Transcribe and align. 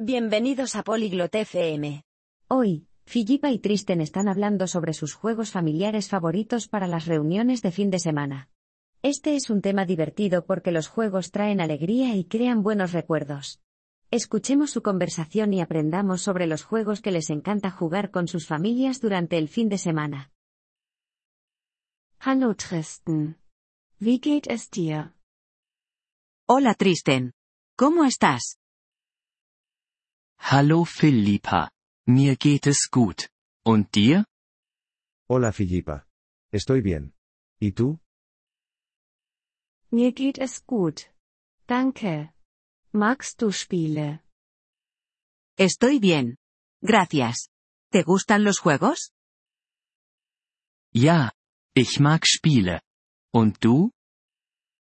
Bienvenidos 0.00 0.74
a 0.74 0.82
Polyglot 0.82 1.32
FM. 1.32 2.02
Hoy, 2.48 2.88
Filipa 3.06 3.52
y 3.52 3.60
Tristen 3.60 4.00
están 4.00 4.26
hablando 4.26 4.66
sobre 4.66 4.92
sus 4.92 5.14
juegos 5.14 5.52
familiares 5.52 6.08
favoritos 6.08 6.66
para 6.66 6.88
las 6.88 7.06
reuniones 7.06 7.62
de 7.62 7.70
fin 7.70 7.90
de 7.90 8.00
semana. 8.00 8.50
Este 9.02 9.36
es 9.36 9.50
un 9.50 9.62
tema 9.62 9.86
divertido 9.86 10.46
porque 10.46 10.72
los 10.72 10.88
juegos 10.88 11.30
traen 11.30 11.60
alegría 11.60 12.16
y 12.16 12.24
crean 12.24 12.64
buenos 12.64 12.90
recuerdos. 12.90 13.60
Escuchemos 14.10 14.72
su 14.72 14.82
conversación 14.82 15.54
y 15.54 15.60
aprendamos 15.60 16.22
sobre 16.22 16.48
los 16.48 16.64
juegos 16.64 17.00
que 17.00 17.12
les 17.12 17.30
encanta 17.30 17.70
jugar 17.70 18.10
con 18.10 18.26
sus 18.26 18.48
familias 18.48 19.00
durante 19.00 19.38
el 19.38 19.48
fin 19.48 19.68
de 19.68 19.78
semana. 19.78 20.32
Hallo 22.18 22.56
Tristan. 22.56 23.38
Wie 24.00 24.18
geht 24.18 24.48
es 24.48 24.68
dir? 24.72 25.12
Hola 26.48 26.74
Tristen. 26.74 27.32
¿Cómo 27.76 28.04
estás? 28.04 28.58
Hallo 30.46 30.84
Philippa. 30.84 31.70
Mir 32.06 32.36
geht 32.36 32.66
es 32.66 32.90
gut. 32.90 33.30
Und 33.64 33.94
dir? 33.94 34.26
Hola 35.26 35.52
Filipa. 35.52 36.06
Estoy 36.52 36.82
bien. 36.82 37.14
¿Y 37.58 37.72
tú? 37.72 37.98
Mir 39.90 40.12
geht 40.12 40.36
es 40.36 40.62
gut. 40.66 41.10
Danke. 41.66 42.34
Magst 42.92 43.40
du 43.40 43.52
Spiele? 43.52 44.20
Estoy 45.56 45.98
bien. 45.98 46.36
Gracias. 46.82 47.48
¿Te 47.90 48.02
gustan 48.02 48.44
los 48.44 48.58
juegos? 48.58 49.12
Ja. 50.92 51.32
Ich 51.74 52.00
mag 52.00 52.26
Spiele. 52.26 52.82
Und 53.32 53.64
du? 53.64 53.92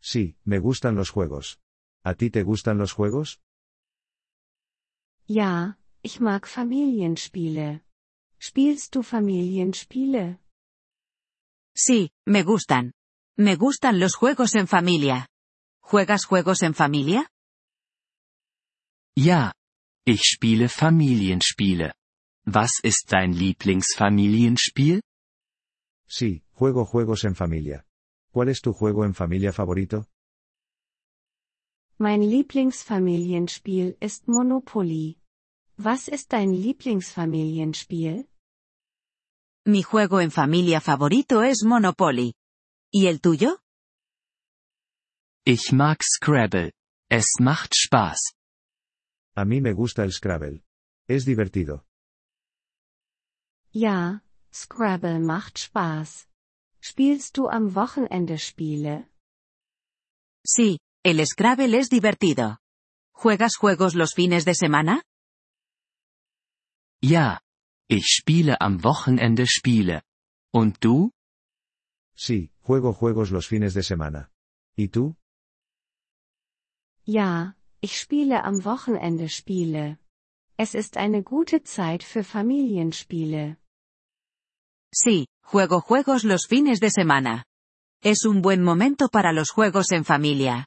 Sí, 0.00 0.36
me 0.44 0.60
gustan 0.60 0.94
los 0.94 1.10
juegos. 1.10 1.58
¿A 2.04 2.14
ti 2.14 2.30
te 2.30 2.44
gustan 2.44 2.78
los 2.78 2.92
juegos? 2.92 3.40
Ja, 5.30 5.76
ich 6.02 6.18
mag 6.18 6.48
Familienspiele. 6.48 7.82
Spielst 8.40 8.96
du 8.96 9.02
Familienspiele? 9.04 10.40
Sí, 11.72 12.10
me 12.26 12.42
gustan. 12.42 12.94
Me 13.38 13.54
gustan 13.54 14.00
los 14.00 14.16
juegos 14.16 14.56
en 14.56 14.66
familia. 14.66 15.28
¿Juegas 15.82 16.24
juegos 16.24 16.62
en 16.62 16.74
familia? 16.74 17.28
Ja. 19.16 19.52
Ich 20.04 20.22
spiele 20.24 20.68
Familienspiele. 20.68 21.92
Was 22.44 22.80
ist 22.82 23.12
dein 23.12 23.32
Lieblingsfamilienspiel? 23.32 25.00
Sí, 26.08 26.42
juego 26.54 26.84
juegos 26.84 27.22
en 27.22 27.36
familia. 27.36 27.86
¿Cuál 28.32 28.48
es 28.48 28.60
tu 28.60 28.72
juego 28.72 29.04
en 29.04 29.14
familia 29.14 29.52
favorito? 29.52 30.08
Mein 31.98 32.22
Lieblingsfamilienspiel 32.22 33.96
ist 34.00 34.26
Monopoly. 34.26 35.19
Was 35.82 36.08
ist 36.08 36.34
dein 36.34 36.52
Lieblingsfamilienspiel? 36.52 38.28
Mi 39.66 39.82
juego 39.82 40.20
en 40.20 40.30
familia 40.30 40.78
favorito 40.82 41.42
es 41.42 41.64
Monopoly. 41.64 42.34
¿Y 42.92 43.06
el 43.06 43.22
tuyo? 43.22 43.60
Ich 45.46 45.72
mag 45.72 46.02
Scrabble. 46.02 46.72
Es 47.08 47.40
macht 47.40 47.74
Spaß. 47.74 48.34
A 49.34 49.46
mí 49.46 49.62
me 49.62 49.72
gusta 49.72 50.04
el 50.04 50.12
Scrabble. 50.12 50.62
Es 51.08 51.24
divertido. 51.24 51.86
Ja, 53.72 54.22
Scrabble 54.52 55.18
macht 55.18 55.58
Spaß. 55.58 56.28
Spielst 56.82 57.38
du 57.38 57.48
am 57.48 57.74
Wochenende 57.74 58.36
Spiele? 58.36 59.08
Sí, 60.44 60.78
el 61.02 61.24
Scrabble 61.26 61.78
es 61.78 61.88
divertido. 61.88 62.58
¿Juegas 63.14 63.56
juegos 63.56 63.94
los 63.94 64.12
fines 64.12 64.44
de 64.44 64.54
semana? 64.54 65.02
Ja. 67.02 67.40
Ich 67.88 68.06
spiele 68.06 68.60
am 68.60 68.84
Wochenende 68.84 69.46
Spiele. 69.46 70.02
Und 70.52 70.84
du? 70.84 71.10
Sí, 72.14 72.52
juego 72.62 72.92
juegos 72.92 73.30
los 73.30 73.46
fines 73.48 73.74
de 73.74 73.82
semana. 73.82 74.30
¿Y 74.76 74.88
tú? 74.88 75.16
Ja, 77.04 77.56
ich 77.80 77.98
spiele 77.98 78.44
am 78.44 78.64
Wochenende 78.64 79.28
Spiele. 79.28 79.98
Es 80.56 80.74
ist 80.74 80.96
eine 80.96 81.22
gute 81.22 81.62
Zeit 81.64 82.04
für 82.04 82.22
Familienspiele. 82.22 83.56
Sí, 84.94 85.26
juego 85.42 85.80
juegos 85.80 86.22
los 86.24 86.46
fines 86.46 86.78
de 86.80 86.90
semana. 86.90 87.44
Es 88.02 88.24
un 88.24 88.40
buen 88.42 88.62
momento 88.62 89.08
para 89.08 89.32
los 89.32 89.50
juegos 89.50 89.90
en 89.90 90.04
familia. 90.04 90.66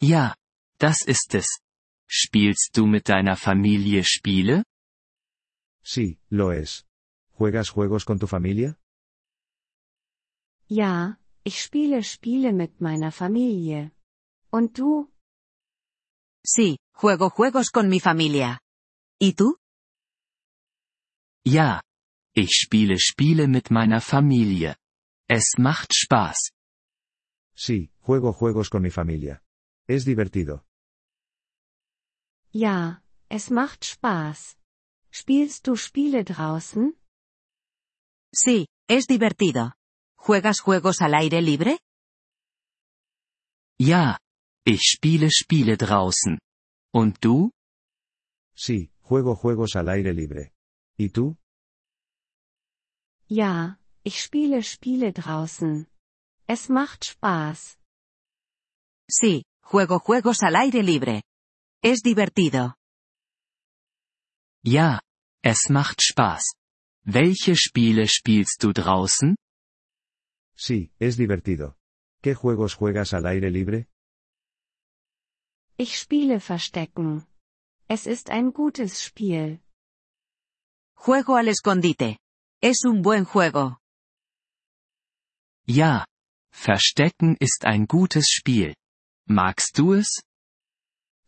Ja. 0.00 0.34
Das 0.78 1.06
ist 1.06 1.34
es. 1.34 1.60
Spielst 2.12 2.76
du 2.76 2.86
mit 2.86 3.08
deiner 3.08 3.36
Familie 3.36 4.02
Spiele? 4.02 4.64
Sí, 5.80 6.18
lo 6.28 6.50
es. 6.50 6.84
¿Juegas 7.38 7.70
juegos 7.70 8.04
con 8.04 8.18
tu 8.18 8.26
familia? 8.26 8.78
Ja, 10.68 11.20
ich 11.44 11.60
spiele 11.60 12.02
Spiele 12.02 12.52
mit 12.52 12.80
meiner 12.80 13.12
Familie. 13.12 13.92
Und 14.50 14.76
du? 14.76 15.12
Sí, 16.44 16.78
juego 16.92 17.30
juegos 17.30 17.70
con 17.70 17.88
mi 17.88 18.00
familia. 18.00 18.58
¿Y 19.20 19.34
tú? 19.34 19.56
Ja. 21.44 21.80
Ich 22.34 22.50
spiele 22.62 22.98
Spiele 22.98 23.46
mit 23.46 23.70
meiner 23.70 24.00
Familie. 24.00 24.76
Es 25.28 25.58
macht 25.58 25.92
Spaß. 25.94 26.50
Sí, 27.54 27.92
juego 28.00 28.32
juegos 28.32 28.68
con 28.68 28.82
mi 28.82 28.90
familia. 28.90 29.42
Es 29.86 30.04
divertido. 30.04 30.64
Ja, 32.52 33.02
es 33.28 33.50
macht 33.50 33.84
Spaß. 33.84 34.56
Spielst 35.12 35.66
du 35.66 35.76
Spiele 35.76 36.24
draußen? 36.24 36.94
Sí, 38.34 38.66
es 38.88 39.06
divertido. 39.06 39.72
¿Juegas 40.16 40.60
juegos 40.60 41.00
al 41.00 41.14
aire 41.14 41.40
libre? 41.40 41.78
Ja. 43.78 44.18
Ich 44.66 44.82
spiele 44.82 45.30
Spiele 45.30 45.76
draußen. 45.76 46.38
Und 46.92 47.24
du? 47.24 47.50
Sí, 48.54 48.92
juego 49.00 49.34
juegos 49.36 49.74
al 49.74 49.88
aire 49.88 50.12
libre. 50.12 50.52
¿Y 50.98 51.08
tú? 51.10 51.36
Ja, 53.28 53.78
ich 54.02 54.20
spiele 54.20 54.62
Spiele 54.62 55.12
draußen. 55.12 55.86
Es 56.46 56.68
macht 56.68 57.04
Spaß. 57.04 57.78
Sí, 59.08 59.44
juego 59.62 59.98
juegos 60.00 60.42
al 60.42 60.56
aire 60.56 60.82
libre. 60.82 61.22
Es 61.82 62.02
divertido. 62.02 62.74
Ja. 64.62 65.00
Es 65.42 65.70
macht 65.70 66.02
Spaß. 66.02 66.52
Welche 67.06 67.56
Spiele 67.56 68.06
spielst 68.06 68.62
du 68.62 68.72
draußen? 68.74 69.36
Sí, 70.54 70.92
es 70.98 71.16
divertido. 71.16 71.76
¿Qué 72.22 72.34
juegos 72.34 72.74
juegas 72.74 73.14
al 73.14 73.24
aire 73.24 73.48
libre? 73.50 73.86
Ich 75.78 75.98
spiele 75.98 76.40
Verstecken. 76.40 77.26
Es 77.88 78.06
ist 78.06 78.28
ein 78.28 78.52
gutes 78.52 79.02
Spiel. 79.02 79.62
Juego 80.96 81.36
al 81.36 81.48
escondite. 81.48 82.18
Es 82.60 82.84
un 82.84 83.00
buen 83.00 83.24
juego. 83.24 83.78
Ja. 85.66 86.04
Verstecken 86.52 87.36
ist 87.40 87.64
ein 87.64 87.86
gutes 87.86 88.28
Spiel. 88.28 88.74
Magst 89.26 89.78
du 89.78 89.94
es? 89.94 90.22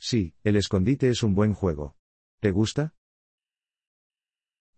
Sí, 0.02 0.34
el 0.42 0.56
escondite 0.56 1.10
es 1.10 1.22
un 1.22 1.32
buen 1.36 1.54
juego. 1.54 1.96
¿Te 2.40 2.50
gusta? 2.50 2.92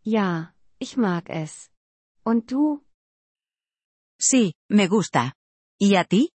Ja, 0.04 0.54
ich 0.78 0.98
mag 0.98 1.24
es. 1.30 1.70
Und 2.24 2.50
du? 2.52 2.84
Sí, 4.20 4.54
me 4.68 4.86
gusta. 4.86 5.32
¿Y 5.80 5.96
a 5.96 6.04
ti? 6.04 6.30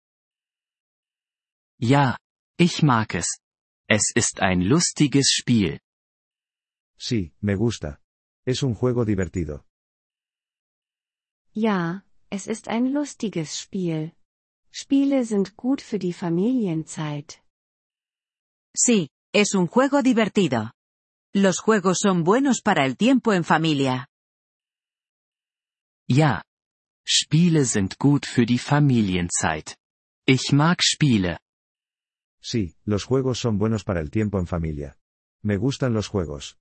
Ja. 1.81 2.17
Ich 2.59 2.85
mag 2.85 3.17
es. 3.17 3.41
Es 3.89 4.13
ist 4.15 4.41
ein 4.41 4.63
lustiges 4.69 5.35
Spiel. 5.37 5.81
Sí, 6.97 7.35
me 7.41 7.57
gusta. 7.57 8.01
Es 8.47 8.63
un 8.63 8.75
juego 8.75 9.05
divertido. 9.05 9.67
Ja, 11.53 12.05
es 12.31 12.47
ist 12.47 12.69
ein 12.69 12.93
lustiges 12.93 13.59
Spiel. 13.59 14.13
Spiele 14.71 15.25
sind 15.25 15.57
gut 15.57 15.83
für 15.83 15.99
die 15.99 16.13
Familienzeit. 16.13 17.43
Sí, 18.77 19.09
es 19.33 19.55
un 19.55 19.67
juego 19.67 20.03
divertido. 20.03 20.73
Los 21.35 21.61
juegos 21.61 21.99
son 22.01 22.25
buenos 22.25 22.61
para 22.63 22.85
el 22.85 22.97
tiempo 22.97 23.33
en 23.33 23.45
familia. 23.45 24.09
Ja. 26.09 26.43
Spiele 27.09 27.65
sind 27.65 27.99
gut 27.99 28.27
für 28.27 28.47
die 28.47 28.59
Familienzeit. 28.59 29.77
Ich 30.27 30.53
mag 30.53 30.83
Spiele. 30.83 31.39
Sí, 32.41 32.75
los 32.85 33.05
juegos 33.05 33.39
son 33.39 33.59
buenos 33.59 33.85
para 33.85 34.01
el 34.01 34.11
tiempo 34.11 34.39
en 34.39 34.47
familia. 34.47 34.97
Me 35.43 35.57
gustan 35.57 35.95
los 35.95 36.09
juegos. 36.09 36.57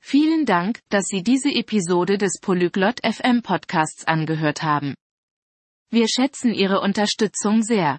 Vielen 0.00 0.44
Dank, 0.44 0.80
dass 0.90 1.06
Sie 1.06 1.22
diese 1.22 1.50
Episode 1.50 2.18
des 2.18 2.38
Polyglot 2.40 3.00
FM 3.02 3.42
Podcasts 3.42 4.04
angehört 4.06 4.62
haben. 4.62 4.94
Wir 5.90 6.08
schätzen 6.08 6.52
Ihre 6.54 6.80
Unterstützung 6.80 7.62
sehr. 7.62 7.98